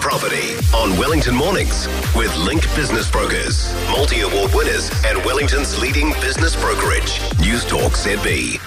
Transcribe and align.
property 0.00 0.56
on 0.74 0.98
Wellington 0.98 1.34
Mornings 1.34 1.86
with 2.16 2.34
Link 2.38 2.62
Business 2.74 3.10
Brokers, 3.10 3.72
multi 3.90 4.20
award 4.22 4.50
winners, 4.54 4.90
and 5.04 5.22
Wellington's 5.24 5.78
leading 5.78 6.12
business 6.14 6.56
brokerage. 6.56 7.20
News 7.38 7.64
Talk 7.66 7.92
ZB. 7.92 8.60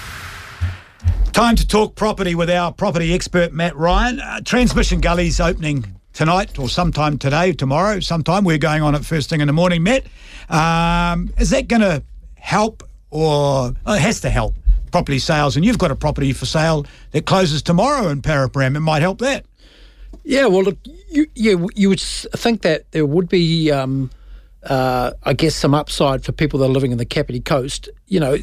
Time 1.32 1.56
to 1.56 1.66
talk 1.66 1.96
property 1.96 2.36
with 2.36 2.48
our 2.48 2.72
property 2.72 3.12
expert, 3.12 3.52
Matt 3.52 3.74
Ryan. 3.74 4.20
Uh, 4.20 4.40
Transmission 4.42 5.00
Gully's 5.00 5.40
opening 5.40 5.84
tonight 6.12 6.56
or 6.58 6.68
sometime 6.68 7.18
today, 7.18 7.52
tomorrow, 7.52 7.98
sometime. 7.98 8.44
We're 8.44 8.58
going 8.58 8.82
on 8.82 8.94
it 8.94 9.04
first 9.04 9.28
thing 9.28 9.40
in 9.40 9.48
the 9.48 9.52
morning, 9.52 9.82
Matt. 9.82 10.06
Um, 10.48 11.34
is 11.38 11.50
that 11.50 11.66
going 11.66 11.82
to 11.82 12.04
help 12.36 12.84
or 13.10 13.74
oh, 13.86 13.94
it 13.94 14.00
has 14.00 14.20
to 14.20 14.30
help 14.30 14.54
property 14.92 15.18
sales? 15.18 15.56
And 15.56 15.64
you've 15.64 15.78
got 15.78 15.90
a 15.90 15.96
property 15.96 16.32
for 16.32 16.46
sale 16.46 16.86
that 17.10 17.26
closes 17.26 17.60
tomorrow 17.60 18.08
in 18.08 18.22
Paraparaumu. 18.22 18.76
It 18.76 18.80
might 18.80 19.02
help 19.02 19.18
that. 19.18 19.44
Yeah, 20.22 20.46
well, 20.46 20.62
look, 20.62 20.78
you, 21.10 21.26
you, 21.34 21.68
you 21.74 21.88
would 21.88 22.00
think 22.00 22.62
that 22.62 22.90
there 22.92 23.06
would 23.06 23.28
be, 23.28 23.70
um, 23.70 24.10
uh, 24.62 25.12
I 25.24 25.32
guess, 25.32 25.54
some 25.54 25.74
upside 25.74 26.24
for 26.24 26.32
people 26.32 26.58
that 26.60 26.66
are 26.66 26.72
living 26.72 26.92
in 26.92 26.98
the 26.98 27.04
Kapiti 27.04 27.40
Coast. 27.40 27.88
You 28.06 28.20
know, 28.20 28.38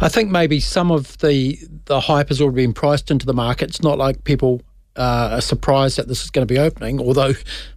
I 0.00 0.08
think 0.08 0.30
maybe 0.30 0.60
some 0.60 0.90
of 0.90 1.18
the 1.18 1.58
the 1.86 2.00
hype 2.00 2.28
has 2.28 2.40
already 2.40 2.66
been 2.66 2.72
priced 2.72 3.10
into 3.10 3.26
the 3.26 3.34
market. 3.34 3.70
It's 3.70 3.82
not 3.82 3.98
like 3.98 4.24
people 4.24 4.62
uh, 4.96 5.40
surprised 5.40 5.96
that 5.96 6.08
this 6.08 6.22
is 6.22 6.30
going 6.30 6.46
to 6.46 6.52
be 6.52 6.58
opening, 6.58 7.00
although 7.00 7.32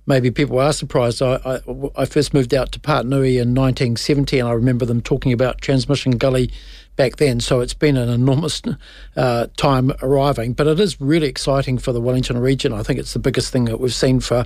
maybe 0.06 0.32
people 0.32 0.60
are 0.60 0.74
surprised. 0.74 1.22
I, 1.22 1.40
I, 1.46 1.60
I 1.96 2.06
first 2.06 2.34
moved 2.34 2.54
out 2.54 2.72
to 2.74 2.80
Patanui 2.80 3.42
in 3.42 3.54
1970, 3.54 4.40
and 4.40 4.48
I 4.48 4.52
remember 4.52 4.86
them 4.86 5.02
talking 5.02 5.32
about 5.32 5.62
Transmission 5.62 6.18
Gully 6.18 6.52
back 6.96 7.18
then. 7.18 7.40
So 7.40 7.62
it's 7.62 7.74
been 7.74 7.98
an 7.98 8.10
enormous 8.10 8.62
uh, 9.16 9.48
time 9.58 9.92
arriving, 10.02 10.54
but 10.54 10.68
it 10.68 10.80
is 10.80 11.00
really 11.00 11.28
exciting 11.28 11.78
for 11.78 11.92
the 11.92 12.02
Wellington 12.02 12.38
region. 12.38 12.74
I 12.74 12.84
think 12.84 13.00
it's 13.00 13.14
the 13.14 13.20
biggest 13.20 13.52
thing 13.52 13.66
that 13.66 13.80
we've 13.80 13.94
seen 13.94 14.20
for, 14.20 14.46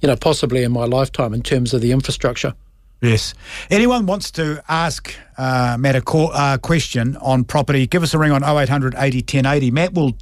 you 0.00 0.08
know, 0.08 0.16
possibly 0.16 0.62
in 0.62 0.72
my 0.72 0.84
lifetime 0.84 1.34
in 1.34 1.42
terms 1.42 1.74
of 1.74 1.80
the 1.80 1.92
infrastructure. 1.92 2.54
Yes. 3.02 3.34
Anyone 3.70 4.06
wants 4.06 4.30
to 4.32 4.62
ask 4.68 5.14
uh, 5.36 5.76
Matt 5.78 5.96
a 5.96 6.00
co- 6.00 6.28
uh, 6.28 6.56
question 6.56 7.16
on 7.18 7.44
property, 7.44 7.86
give 7.86 8.02
us 8.02 8.14
a 8.14 8.18
ring 8.18 8.32
on 8.32 8.42
0800 8.42 8.94
80 8.96 9.18
1080. 9.18 9.70
Matt 9.70 9.92
will 9.92 10.16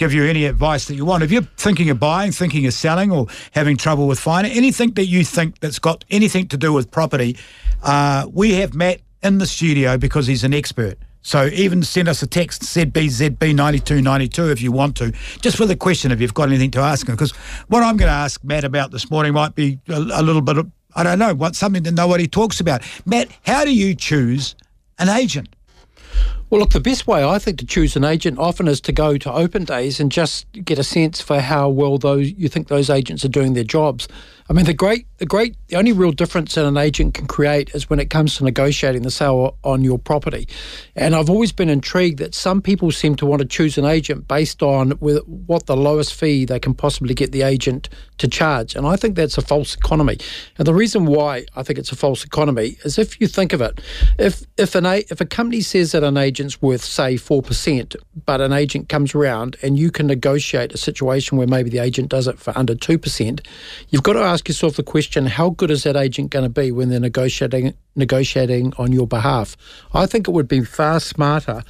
give 0.00 0.14
you 0.14 0.24
any 0.24 0.46
advice 0.46 0.86
that 0.86 0.94
you 0.94 1.04
want. 1.04 1.22
If 1.22 1.30
you're 1.30 1.46
thinking 1.58 1.90
of 1.90 2.00
buying, 2.00 2.32
thinking 2.32 2.66
of 2.66 2.72
selling, 2.72 3.12
or 3.12 3.26
having 3.52 3.76
trouble 3.76 4.08
with 4.08 4.18
finance, 4.18 4.56
anything 4.56 4.92
that 4.92 5.04
you 5.04 5.24
think 5.24 5.60
that's 5.60 5.78
got 5.78 6.06
anything 6.08 6.48
to 6.48 6.56
do 6.56 6.72
with 6.72 6.90
property, 6.90 7.36
uh, 7.82 8.26
we 8.32 8.54
have 8.54 8.72
Matt 8.74 9.02
in 9.22 9.36
the 9.36 9.46
studio 9.46 9.98
because 9.98 10.26
he's 10.26 10.42
an 10.42 10.54
expert. 10.54 10.98
So 11.20 11.48
even 11.52 11.82
send 11.82 12.08
us 12.08 12.22
a 12.22 12.26
text, 12.26 12.62
ZBZB9292 12.62 14.50
if 14.50 14.62
you 14.62 14.72
want 14.72 14.96
to, 14.96 15.12
just 15.42 15.60
with 15.60 15.70
a 15.70 15.76
question 15.76 16.12
if 16.12 16.20
you've 16.22 16.32
got 16.32 16.48
anything 16.48 16.70
to 16.70 16.80
ask 16.80 17.06
him. 17.06 17.14
Because 17.14 17.32
what 17.68 17.82
I'm 17.82 17.98
going 17.98 18.08
to 18.08 18.14
ask 18.14 18.42
Matt 18.42 18.64
about 18.64 18.92
this 18.92 19.10
morning 19.10 19.34
might 19.34 19.54
be 19.54 19.80
a, 19.90 19.98
a 19.98 20.22
little 20.22 20.40
bit 20.40 20.56
of, 20.56 20.70
I 20.96 21.02
don't 21.02 21.18
know, 21.18 21.34
what 21.34 21.54
something 21.56 21.82
that 21.82 21.92
nobody 21.92 22.26
talks 22.26 22.58
about. 22.58 22.82
Matt, 23.04 23.28
how 23.44 23.66
do 23.66 23.74
you 23.74 23.94
choose 23.94 24.54
an 24.98 25.10
agent? 25.10 25.54
Well, 26.50 26.58
look, 26.58 26.70
the 26.70 26.80
best 26.80 27.06
way 27.06 27.24
I 27.24 27.38
think 27.38 27.58
to 27.60 27.64
choose 27.64 27.94
an 27.94 28.02
agent 28.02 28.36
often 28.36 28.66
is 28.66 28.80
to 28.80 28.90
go 28.90 29.16
to 29.16 29.32
open 29.32 29.64
days 29.64 30.00
and 30.00 30.10
just 30.10 30.50
get 30.52 30.80
a 30.80 30.82
sense 30.82 31.20
for 31.20 31.38
how 31.38 31.68
well 31.68 31.96
those 31.96 32.32
you 32.32 32.48
think 32.48 32.66
those 32.66 32.90
agents 32.90 33.24
are 33.24 33.28
doing 33.28 33.52
their 33.52 33.62
jobs. 33.62 34.08
I 34.50 34.52
mean, 34.52 34.64
the 34.64 34.74
great, 34.74 35.06
the 35.18 35.26
great, 35.26 35.54
the 35.68 35.76
only 35.76 35.92
real 35.92 36.10
difference 36.10 36.56
that 36.56 36.66
an 36.66 36.76
agent 36.76 37.14
can 37.14 37.28
create 37.28 37.70
is 37.72 37.88
when 37.88 38.00
it 38.00 38.10
comes 38.10 38.36
to 38.36 38.44
negotiating 38.44 39.02
the 39.02 39.10
sale 39.12 39.56
on 39.62 39.84
your 39.84 39.96
property. 39.96 40.48
And 40.96 41.14
I've 41.14 41.30
always 41.30 41.52
been 41.52 41.68
intrigued 41.68 42.18
that 42.18 42.34
some 42.34 42.60
people 42.60 42.90
seem 42.90 43.14
to 43.16 43.26
want 43.26 43.42
to 43.42 43.46
choose 43.46 43.78
an 43.78 43.84
agent 43.84 44.26
based 44.26 44.60
on 44.60 44.90
what 44.90 45.66
the 45.66 45.76
lowest 45.76 46.14
fee 46.14 46.46
they 46.46 46.58
can 46.58 46.74
possibly 46.74 47.14
get 47.14 47.30
the 47.30 47.42
agent 47.42 47.90
to 48.18 48.26
charge. 48.26 48.74
And 48.74 48.88
I 48.88 48.96
think 48.96 49.14
that's 49.14 49.38
a 49.38 49.40
false 49.40 49.76
economy. 49.76 50.18
And 50.58 50.66
the 50.66 50.74
reason 50.74 51.06
why 51.06 51.44
I 51.54 51.62
think 51.62 51.78
it's 51.78 51.92
a 51.92 51.96
false 51.96 52.24
economy 52.24 52.76
is 52.84 52.98
if 52.98 53.20
you 53.20 53.28
think 53.28 53.52
of 53.52 53.60
it, 53.60 53.80
if 54.18 54.42
if 54.56 54.74
an 54.74 54.84
if 54.84 55.20
a 55.20 55.26
company 55.26 55.60
says 55.60 55.92
that 55.92 56.02
an 56.02 56.16
agent's 56.16 56.60
worth 56.60 56.82
say 56.82 57.16
four 57.16 57.40
percent, 57.40 57.94
but 58.26 58.40
an 58.40 58.52
agent 58.52 58.88
comes 58.88 59.14
around 59.14 59.56
and 59.62 59.78
you 59.78 59.92
can 59.92 60.08
negotiate 60.08 60.72
a 60.72 60.76
situation 60.76 61.38
where 61.38 61.46
maybe 61.46 61.70
the 61.70 61.78
agent 61.78 62.08
does 62.08 62.26
it 62.26 62.40
for 62.40 62.52
under 62.58 62.74
two 62.74 62.98
percent, 62.98 63.46
you've 63.90 64.02
got 64.02 64.14
to 64.14 64.20
ask 64.20 64.39
ask 64.40 64.48
yourself 64.48 64.76
the 64.76 64.82
question: 64.82 65.26
How 65.26 65.50
good 65.50 65.70
is 65.70 65.82
that 65.82 65.96
agent 65.96 66.30
going 66.30 66.44
to 66.44 66.48
be 66.48 66.72
when 66.72 66.88
they're 66.88 66.98
negotiating 66.98 67.74
negotiating 67.94 68.72
on 68.78 68.90
your 68.90 69.06
behalf? 69.06 69.54
I 69.92 70.06
think 70.06 70.26
it 70.26 70.30
would 70.30 70.48
be 70.48 70.64
far 70.64 70.98
smarter 70.98 71.62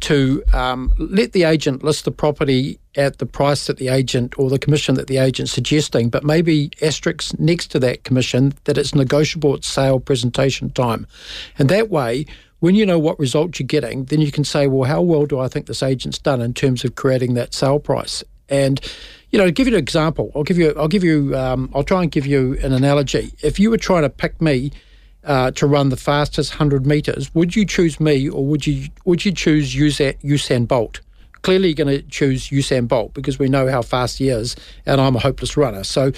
to 0.00 0.42
um, 0.52 0.90
let 0.98 1.30
the 1.30 1.44
agent 1.44 1.84
list 1.84 2.04
the 2.04 2.10
property 2.10 2.80
at 2.96 3.18
the 3.18 3.26
price 3.26 3.68
that 3.68 3.76
the 3.76 3.86
agent 3.86 4.36
or 4.36 4.50
the 4.50 4.58
commission 4.58 4.96
that 4.96 5.06
the 5.06 5.18
agent's 5.18 5.52
suggesting, 5.52 6.10
but 6.10 6.24
maybe 6.24 6.72
asterisk 6.82 7.38
next 7.38 7.68
to 7.68 7.78
that 7.78 8.02
commission 8.02 8.52
that 8.64 8.76
it's 8.76 8.96
negotiable 8.96 9.54
at 9.54 9.62
sale 9.62 10.00
presentation 10.00 10.70
time. 10.70 11.06
And 11.56 11.68
that 11.68 11.88
way, 11.88 12.26
when 12.58 12.74
you 12.74 12.84
know 12.84 12.98
what 12.98 13.16
result 13.20 13.60
you're 13.60 13.66
getting, 13.68 14.06
then 14.06 14.20
you 14.20 14.32
can 14.32 14.42
say, 14.42 14.66
well, 14.66 14.88
how 14.88 15.02
well 15.02 15.26
do 15.26 15.38
I 15.38 15.46
think 15.46 15.66
this 15.66 15.84
agent's 15.84 16.18
done 16.18 16.40
in 16.40 16.52
terms 16.52 16.84
of 16.84 16.96
creating 16.96 17.34
that 17.34 17.54
sale 17.54 17.78
price? 17.78 18.24
And 18.48 18.80
you 19.30 19.38
know, 19.38 19.46
to 19.46 19.52
give 19.52 19.66
you 19.66 19.74
an 19.74 19.78
example, 19.78 20.32
I'll 20.34 20.42
give 20.42 20.58
you, 20.58 20.72
I'll 20.76 20.88
give 20.88 21.04
you, 21.04 21.36
um, 21.36 21.70
I'll 21.74 21.84
try 21.84 22.02
and 22.02 22.10
give 22.10 22.26
you 22.26 22.56
an 22.62 22.72
analogy. 22.72 23.32
If 23.42 23.60
you 23.60 23.70
were 23.70 23.76
trying 23.76 24.02
to 24.02 24.08
pick 24.08 24.40
me 24.40 24.72
uh, 25.24 25.50
to 25.52 25.66
run 25.66 25.90
the 25.90 25.96
fastest 25.96 26.54
hundred 26.54 26.86
meters, 26.86 27.34
would 27.34 27.54
you 27.54 27.66
choose 27.66 28.00
me 28.00 28.28
or 28.28 28.44
would 28.46 28.66
you 28.66 28.88
would 29.04 29.24
you 29.24 29.32
choose 29.32 29.74
Usain 29.74 30.66
Bolt? 30.66 31.00
Clearly 31.42 31.74
going 31.74 31.88
to 31.88 32.02
choose 32.02 32.48
Usain 32.48 32.88
Bolt 32.88 33.14
because 33.14 33.38
we 33.38 33.48
know 33.48 33.68
how 33.68 33.82
fast 33.82 34.18
he 34.18 34.28
is, 34.28 34.56
and 34.86 35.00
I'm 35.00 35.16
a 35.16 35.18
hopeless 35.18 35.56
runner. 35.56 35.84
So, 35.84 36.12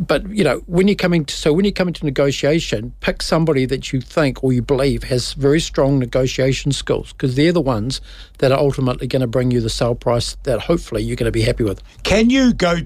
but 0.00 0.28
you 0.30 0.44
know, 0.44 0.58
when 0.66 0.88
you're 0.88 0.94
coming 0.94 1.24
to 1.24 1.34
so 1.34 1.52
when 1.52 1.64
you're 1.64 1.72
coming 1.72 1.94
to 1.94 2.04
negotiation, 2.04 2.92
pick 3.00 3.22
somebody 3.22 3.66
that 3.66 3.92
you 3.92 4.00
think 4.00 4.42
or 4.42 4.52
you 4.52 4.62
believe 4.62 5.04
has 5.04 5.32
very 5.34 5.60
strong 5.60 5.98
negotiation 5.98 6.72
skills 6.72 7.12
because 7.12 7.34
they're 7.36 7.52
the 7.52 7.60
ones 7.60 8.00
that 8.38 8.52
are 8.52 8.58
ultimately 8.58 9.06
going 9.06 9.20
to 9.20 9.26
bring 9.26 9.50
you 9.50 9.60
the 9.60 9.70
sale 9.70 9.94
price 9.94 10.36
that 10.44 10.60
hopefully 10.60 11.02
you're 11.02 11.16
going 11.16 11.26
to 11.26 11.32
be 11.32 11.42
happy 11.42 11.64
with. 11.64 11.82
Can 12.02 12.30
you 12.30 12.52
go 12.52 12.78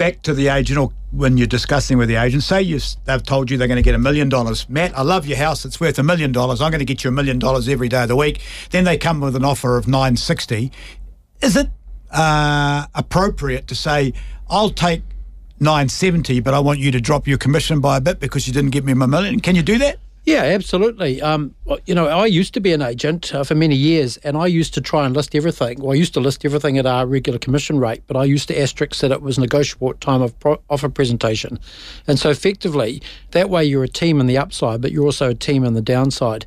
back 0.00 0.22
to 0.22 0.32
the 0.32 0.48
agent 0.48 0.78
or 0.78 0.90
when 1.12 1.36
you're 1.36 1.46
discussing 1.46 1.98
with 1.98 2.08
the 2.08 2.14
agent, 2.14 2.42
say 2.42 2.62
you, 2.62 2.80
they've 3.04 3.22
told 3.22 3.50
you 3.50 3.58
they're 3.58 3.68
going 3.68 3.76
to 3.76 3.82
get 3.82 3.94
a 3.94 3.98
million 3.98 4.30
dollars. 4.30 4.66
Matt, 4.68 4.96
I 4.96 5.02
love 5.02 5.26
your 5.26 5.36
house. 5.36 5.66
It's 5.66 5.78
worth 5.78 5.98
a 5.98 6.02
million 6.02 6.32
dollars. 6.32 6.62
I'm 6.62 6.70
going 6.70 6.78
to 6.78 6.86
get 6.86 7.04
you 7.04 7.08
a 7.08 7.12
million 7.12 7.38
dollars 7.38 7.68
every 7.68 7.88
day 7.88 8.04
of 8.04 8.08
the 8.08 8.16
week. 8.16 8.40
Then 8.70 8.84
they 8.84 8.96
come 8.96 9.20
with 9.20 9.36
an 9.36 9.44
offer 9.44 9.76
of 9.76 9.86
960. 9.86 10.72
Is 11.42 11.56
it 11.56 11.68
uh, 12.10 12.86
appropriate 12.94 13.66
to 13.68 13.74
say, 13.74 14.12
I'll 14.48 14.70
take 14.70 15.02
970, 15.60 16.40
but 16.40 16.54
I 16.54 16.60
want 16.60 16.78
you 16.78 16.90
to 16.90 17.00
drop 17.00 17.26
your 17.26 17.38
commission 17.38 17.80
by 17.80 17.96
a 17.96 18.00
bit 18.00 18.20
because 18.20 18.46
you 18.46 18.52
didn't 18.52 18.70
give 18.70 18.84
me 18.84 18.94
my 18.94 19.06
million? 19.06 19.40
Can 19.40 19.56
you 19.56 19.62
do 19.62 19.78
that? 19.78 19.98
Yeah, 20.24 20.42
absolutely. 20.42 21.22
Um, 21.22 21.54
you 21.86 21.94
know, 21.94 22.06
I 22.06 22.26
used 22.26 22.52
to 22.54 22.60
be 22.60 22.74
an 22.74 22.82
agent 22.82 23.34
uh, 23.34 23.42
for 23.42 23.54
many 23.54 23.74
years, 23.74 24.18
and 24.18 24.36
I 24.36 24.46
used 24.46 24.74
to 24.74 24.80
try 24.82 25.06
and 25.06 25.16
list 25.16 25.34
everything. 25.34 25.80
Well, 25.80 25.92
I 25.92 25.94
used 25.94 26.12
to 26.14 26.20
list 26.20 26.44
everything 26.44 26.76
at 26.76 26.84
our 26.84 27.06
regular 27.06 27.38
commission 27.38 27.78
rate, 27.78 28.02
but 28.06 28.18
I 28.18 28.24
used 28.24 28.46
to 28.48 28.60
asterisk 28.60 29.00
that 29.00 29.12
it 29.12 29.22
was 29.22 29.38
negotiable 29.38 29.90
at 29.90 30.00
time 30.00 30.20
of 30.20 30.38
pro- 30.38 30.60
offer 30.68 30.90
presentation. 30.90 31.58
And 32.06 32.18
so, 32.18 32.28
effectively, 32.28 33.02
that 33.30 33.48
way 33.48 33.64
you're 33.64 33.82
a 33.82 33.88
team 33.88 34.20
in 34.20 34.26
the 34.26 34.36
upside, 34.36 34.82
but 34.82 34.92
you're 34.92 35.06
also 35.06 35.30
a 35.30 35.34
team 35.34 35.64
in 35.64 35.72
the 35.72 35.82
downside. 35.82 36.44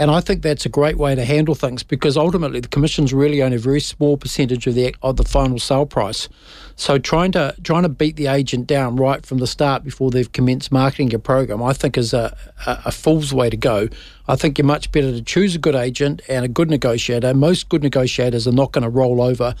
And 0.00 0.10
I 0.10 0.22
think 0.22 0.40
that's 0.40 0.64
a 0.64 0.70
great 0.70 0.96
way 0.96 1.14
to 1.14 1.26
handle 1.26 1.54
things 1.54 1.82
because 1.82 2.16
ultimately 2.16 2.58
the 2.60 2.68
commissions 2.68 3.12
really 3.12 3.42
own 3.42 3.52
a 3.52 3.58
very 3.58 3.80
small 3.80 4.16
percentage 4.16 4.66
of 4.66 4.74
the 4.74 4.96
of 5.02 5.18
the 5.18 5.24
final 5.24 5.58
sale 5.58 5.84
price. 5.84 6.26
So 6.74 6.96
trying 6.96 7.32
to 7.32 7.54
trying 7.64 7.82
to 7.82 7.90
beat 7.90 8.16
the 8.16 8.28
agent 8.28 8.66
down 8.66 8.96
right 8.96 9.26
from 9.26 9.38
the 9.38 9.46
start 9.46 9.84
before 9.84 10.10
they've 10.10 10.32
commenced 10.32 10.72
marketing 10.72 11.10
your 11.10 11.20
program, 11.20 11.62
I 11.62 11.74
think 11.74 11.98
is 11.98 12.14
a, 12.14 12.34
a, 12.66 12.78
a 12.86 12.92
fool's 12.92 13.34
way 13.34 13.50
to 13.50 13.58
go. 13.58 13.90
I 14.26 14.36
think 14.36 14.56
you're 14.56 14.66
much 14.66 14.90
better 14.90 15.12
to 15.12 15.20
choose 15.20 15.54
a 15.54 15.58
good 15.58 15.74
agent 15.74 16.22
and 16.30 16.46
a 16.46 16.48
good 16.48 16.70
negotiator. 16.70 17.34
Most 17.34 17.68
good 17.68 17.82
negotiators 17.82 18.48
are 18.48 18.52
not 18.52 18.72
going 18.72 18.84
to 18.84 18.88
roll 18.88 19.20
over 19.20 19.54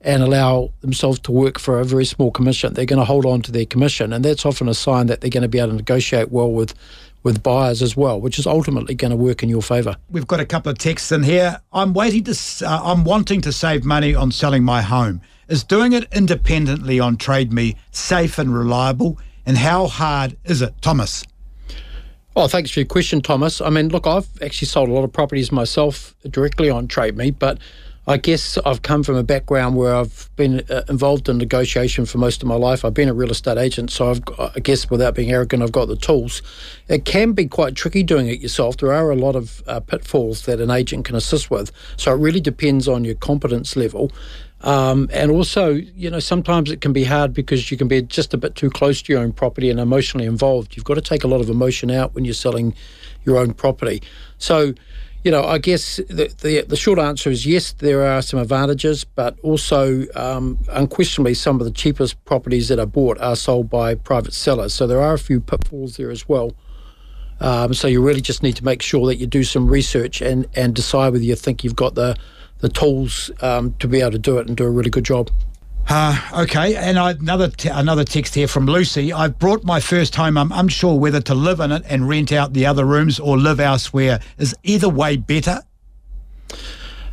and 0.00 0.24
allow 0.24 0.72
themselves 0.80 1.20
to 1.20 1.30
work 1.30 1.60
for 1.60 1.78
a 1.78 1.84
very 1.84 2.04
small 2.04 2.32
commission. 2.32 2.74
They're 2.74 2.84
going 2.84 2.98
to 2.98 3.04
hold 3.04 3.24
on 3.24 3.42
to 3.42 3.52
their 3.52 3.64
commission, 3.64 4.12
and 4.12 4.24
that's 4.24 4.44
often 4.44 4.68
a 4.68 4.74
sign 4.74 5.06
that 5.06 5.20
they're 5.20 5.30
going 5.30 5.42
to 5.42 5.48
be 5.48 5.60
able 5.60 5.70
to 5.70 5.76
negotiate 5.76 6.32
well 6.32 6.50
with 6.50 6.74
with 7.24 7.42
buyers 7.42 7.82
as 7.82 7.96
well, 7.96 8.20
which 8.20 8.38
is 8.38 8.46
ultimately 8.46 8.94
going 8.94 9.10
to 9.10 9.16
work 9.16 9.42
in 9.42 9.48
your 9.48 9.62
favour. 9.62 9.96
We've 10.10 10.26
got 10.26 10.38
a 10.38 10.46
couple 10.46 10.70
of 10.70 10.78
texts 10.78 11.10
in 11.10 11.24
here. 11.24 11.60
I'm 11.72 11.92
waiting 11.92 12.22
to. 12.24 12.38
Uh, 12.64 12.80
I'm 12.84 13.02
wanting 13.02 13.40
to 13.40 13.52
save 13.52 13.84
money 13.84 14.14
on 14.14 14.30
selling 14.30 14.62
my 14.62 14.82
home. 14.82 15.20
Is 15.48 15.64
doing 15.64 15.92
it 15.92 16.06
independently 16.12 17.00
on 17.00 17.16
Trade 17.16 17.52
Me 17.52 17.76
safe 17.90 18.38
and 18.38 18.54
reliable? 18.54 19.18
And 19.44 19.58
how 19.58 19.88
hard 19.88 20.36
is 20.44 20.62
it, 20.62 20.74
Thomas? 20.80 21.24
Oh, 22.36 22.48
thanks 22.48 22.70
for 22.70 22.80
your 22.80 22.86
question, 22.86 23.20
Thomas. 23.20 23.60
I 23.60 23.70
mean, 23.70 23.88
look, 23.88 24.06
I've 24.06 24.28
actually 24.42 24.68
sold 24.68 24.88
a 24.88 24.92
lot 24.92 25.04
of 25.04 25.12
properties 25.12 25.52
myself 25.52 26.14
directly 26.28 26.68
on 26.68 26.88
Trade 26.88 27.16
Me, 27.16 27.30
but 27.30 27.58
I 28.06 28.18
guess 28.18 28.58
I've 28.66 28.82
come 28.82 29.02
from 29.02 29.16
a 29.16 29.22
background 29.22 29.76
where 29.76 29.94
I've 29.94 30.28
been 30.36 30.62
uh, 30.68 30.82
involved 30.90 31.28
in 31.28 31.38
negotiation 31.38 32.04
for 32.04 32.18
most 32.18 32.42
of 32.42 32.48
my 32.48 32.54
life. 32.54 32.84
I've 32.84 32.92
been 32.92 33.08
a 33.08 33.14
real 33.14 33.30
estate 33.30 33.56
agent, 33.56 33.90
so 33.90 34.10
I've 34.10 34.22
I 34.38 34.60
guess 34.60 34.90
without 34.90 35.14
being 35.14 35.30
arrogant, 35.30 35.62
I've 35.62 35.72
got 35.72 35.88
the 35.88 35.96
tools. 35.96 36.42
It 36.88 37.06
can 37.06 37.32
be 37.32 37.46
quite 37.46 37.74
tricky 37.74 38.02
doing 38.02 38.28
it 38.28 38.40
yourself. 38.40 38.76
There 38.76 38.92
are 38.92 39.10
a 39.10 39.16
lot 39.16 39.36
of 39.36 39.62
uh, 39.66 39.80
pitfalls 39.80 40.44
that 40.44 40.60
an 40.60 40.70
agent 40.70 41.06
can 41.06 41.16
assist 41.16 41.50
with, 41.50 41.72
so 41.96 42.12
it 42.12 42.18
really 42.18 42.40
depends 42.40 42.88
on 42.88 43.04
your 43.04 43.14
competence 43.14 43.74
level. 43.74 44.12
Um, 44.60 45.08
and 45.12 45.30
also, 45.30 45.74
you 45.74 46.10
know, 46.10 46.20
sometimes 46.20 46.70
it 46.70 46.80
can 46.80 46.92
be 46.92 47.04
hard 47.04 47.34
because 47.34 47.70
you 47.70 47.76
can 47.76 47.88
be 47.88 48.00
just 48.02 48.32
a 48.32 48.38
bit 48.38 48.54
too 48.54 48.70
close 48.70 49.02
to 49.02 49.12
your 49.12 49.20
own 49.22 49.32
property 49.32 49.68
and 49.70 49.78
emotionally 49.78 50.26
involved. 50.26 50.74
You've 50.74 50.86
got 50.86 50.94
to 50.94 51.02
take 51.02 51.22
a 51.22 51.28
lot 51.28 51.42
of 51.42 51.50
emotion 51.50 51.90
out 51.90 52.14
when 52.14 52.24
you're 52.24 52.34
selling 52.34 52.74
your 53.24 53.38
own 53.38 53.52
property. 53.54 54.02
So, 54.38 54.74
you 55.24 55.30
know, 55.30 55.42
I 55.42 55.56
guess 55.56 55.96
the, 55.96 56.32
the, 56.42 56.64
the 56.68 56.76
short 56.76 56.98
answer 56.98 57.30
is 57.30 57.46
yes, 57.46 57.72
there 57.72 58.06
are 58.06 58.20
some 58.20 58.38
advantages, 58.38 59.04
but 59.04 59.38
also 59.40 60.04
um, 60.14 60.58
unquestionably 60.68 61.32
some 61.32 61.58
of 61.60 61.64
the 61.64 61.72
cheapest 61.72 62.22
properties 62.26 62.68
that 62.68 62.78
are 62.78 62.86
bought 62.86 63.18
are 63.20 63.34
sold 63.34 63.70
by 63.70 63.94
private 63.94 64.34
sellers. 64.34 64.74
So 64.74 64.86
there 64.86 65.00
are 65.00 65.14
a 65.14 65.18
few 65.18 65.40
pitfalls 65.40 65.96
there 65.96 66.10
as 66.10 66.28
well. 66.28 66.54
Um, 67.40 67.72
so 67.72 67.88
you 67.88 68.02
really 68.02 68.20
just 68.20 68.42
need 68.42 68.56
to 68.56 68.64
make 68.64 68.82
sure 68.82 69.06
that 69.06 69.16
you 69.16 69.26
do 69.26 69.44
some 69.44 69.66
research 69.66 70.20
and, 70.20 70.46
and 70.54 70.74
decide 70.74 71.12
whether 71.14 71.24
you 71.24 71.34
think 71.34 71.64
you've 71.64 71.76
got 71.76 71.94
the 71.94 72.16
the 72.60 72.68
tools 72.70 73.30
um, 73.42 73.74
to 73.78 73.86
be 73.86 74.00
able 74.00 74.12
to 74.12 74.18
do 74.18 74.38
it 74.38 74.46
and 74.46 74.56
do 74.56 74.64
a 74.64 74.70
really 74.70 74.88
good 74.88 75.04
job. 75.04 75.30
Uh, 75.86 76.18
okay, 76.42 76.76
and 76.76 76.98
I, 76.98 77.10
another 77.10 77.50
another 77.70 78.04
text 78.04 78.34
here 78.34 78.48
from 78.48 78.66
Lucy. 78.66 79.12
I've 79.12 79.38
brought 79.38 79.64
my 79.64 79.80
first 79.80 80.16
home. 80.16 80.38
I'm 80.38 80.50
unsure 80.50 80.98
whether 80.98 81.20
to 81.20 81.34
live 81.34 81.60
in 81.60 81.72
it 81.72 81.82
and 81.86 82.08
rent 82.08 82.32
out 82.32 82.54
the 82.54 82.64
other 82.66 82.84
rooms 82.84 83.20
or 83.20 83.36
live 83.36 83.60
elsewhere. 83.60 84.20
Is 84.38 84.54
either 84.62 84.88
way 84.88 85.16
better? 85.16 85.60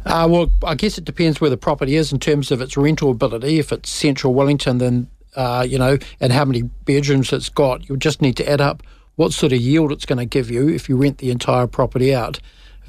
Uh, 0.06 0.27
well, 0.29 0.51
I 0.63 0.75
guess 0.75 0.97
it 0.97 1.06
depends 1.06 1.41
where 1.41 1.50
the 1.50 1.57
property 1.57 1.95
is 1.95 2.12
in 2.12 2.19
terms 2.19 2.50
of 2.50 2.62
its 2.62 2.77
rental 2.77 3.12
ability. 3.12 3.59
If 3.59 3.71
it's 3.71 3.89
central 3.89 4.33
Wellington, 4.33 4.77
then 4.77 5.07
uh, 5.35 5.65
you 5.68 5.77
know, 5.77 5.97
and 6.19 6.33
how 6.33 6.45
many 6.45 6.63
bedrooms 6.63 7.31
it's 7.33 7.50
got, 7.50 7.88
you'll 7.88 7.97
just 7.97 8.21
need 8.21 8.38
to 8.38 8.50
add 8.50 8.62
up 8.62 8.83
what 9.15 9.33
sort 9.33 9.51
of 9.51 9.59
yield 9.59 9.91
it's 9.91 10.06
going 10.06 10.18
to 10.18 10.25
give 10.25 10.50
you 10.50 10.69
if 10.69 10.89
you 10.89 10.95
rent 10.95 11.19
the 11.19 11.31
entire 11.31 11.68
property 11.68 12.13
out 12.15 12.39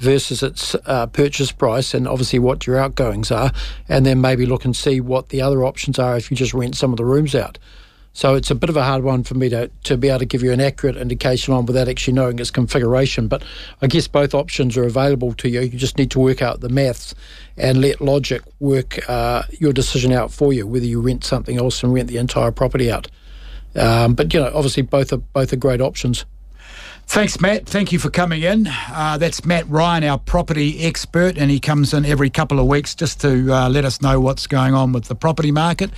versus 0.03 0.43
its 0.43 0.75
uh, 0.85 1.07
purchase 1.07 1.51
price 1.51 1.93
and 1.93 2.07
obviously 2.07 2.39
what 2.39 2.67
your 2.67 2.77
outgoings 2.77 3.31
are, 3.31 3.51
and 3.89 4.05
then 4.05 4.21
maybe 4.21 4.45
look 4.45 4.65
and 4.65 4.75
see 4.75 5.01
what 5.01 5.29
the 5.29 5.41
other 5.41 5.63
options 5.63 5.97
are 5.97 6.17
if 6.17 6.29
you 6.29 6.37
just 6.37 6.53
rent 6.53 6.75
some 6.75 6.91
of 6.91 6.97
the 6.97 7.05
rooms 7.05 7.33
out. 7.33 7.57
So 8.15 8.35
it's 8.35 8.51
a 8.51 8.55
bit 8.55 8.69
of 8.69 8.77
a 8.77 8.83
hard 8.83 9.03
one 9.03 9.23
for 9.23 9.33
me 9.33 9.49
to, 9.49 9.71
to 9.85 9.97
be 9.97 10.07
able 10.07 10.19
to 10.19 10.25
give 10.25 10.43
you 10.43 10.51
an 10.51 10.61
accurate 10.61 10.97
indication 10.97 11.51
on 11.51 11.65
without 11.65 11.87
actually 11.87 12.13
knowing 12.13 12.37
its 12.37 12.51
configuration. 12.51 13.27
But 13.27 13.43
I 13.81 13.87
guess 13.87 14.07
both 14.07 14.35
options 14.35 14.77
are 14.77 14.83
available 14.83 15.33
to 15.33 15.49
you. 15.49 15.61
You 15.61 15.79
just 15.79 15.97
need 15.97 16.11
to 16.11 16.19
work 16.19 16.39
out 16.39 16.61
the 16.61 16.69
maths 16.69 17.15
and 17.57 17.81
let 17.81 18.01
logic 18.01 18.43
work 18.59 19.09
uh, 19.09 19.43
your 19.53 19.73
decision 19.73 20.11
out 20.11 20.31
for 20.31 20.53
you, 20.53 20.67
whether 20.67 20.85
you 20.85 21.01
rent 21.01 21.23
something 21.23 21.57
else 21.57 21.81
and 21.81 21.91
rent 21.91 22.07
the 22.07 22.17
entire 22.17 22.51
property 22.51 22.91
out. 22.91 23.07
Um, 23.75 24.13
but 24.13 24.31
you 24.31 24.39
know, 24.39 24.51
obviously, 24.53 24.83
both 24.83 25.11
are 25.11 25.17
both 25.17 25.51
are 25.51 25.57
great 25.57 25.81
options. 25.81 26.25
Thanks, 27.07 27.39
Matt. 27.39 27.67
Thank 27.67 27.91
you 27.91 27.99
for 27.99 28.09
coming 28.09 28.41
in. 28.41 28.67
Uh, 28.91 29.17
that's 29.19 29.45
Matt 29.45 29.69
Ryan, 29.69 30.03
our 30.03 30.17
property 30.17 30.83
expert, 30.83 31.37
and 31.37 31.51
he 31.51 31.59
comes 31.59 31.93
in 31.93 32.05
every 32.05 32.31
couple 32.31 32.59
of 32.59 32.65
weeks 32.65 32.95
just 32.95 33.21
to 33.21 33.53
uh, 33.53 33.69
let 33.69 33.85
us 33.85 34.01
know 34.01 34.19
what's 34.19 34.47
going 34.47 34.73
on 34.73 34.93
with 34.93 35.05
the 35.05 35.13
property 35.15 35.51
market. 35.51 35.91